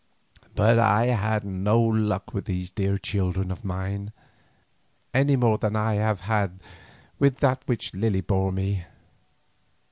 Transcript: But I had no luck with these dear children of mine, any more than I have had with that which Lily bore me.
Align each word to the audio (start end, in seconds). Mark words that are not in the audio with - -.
But 0.55 0.79
I 0.79 1.05
had 1.09 1.45
no 1.45 1.79
luck 1.79 2.33
with 2.33 2.45
these 2.45 2.71
dear 2.71 2.97
children 2.97 3.51
of 3.51 3.63
mine, 3.63 4.13
any 5.13 5.35
more 5.35 5.59
than 5.59 5.75
I 5.75 5.93
have 5.93 6.21
had 6.21 6.59
with 7.19 7.37
that 7.41 7.61
which 7.67 7.93
Lily 7.93 8.21
bore 8.21 8.51
me. 8.51 8.85